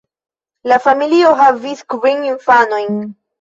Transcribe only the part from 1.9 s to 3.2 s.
kvin infanojn.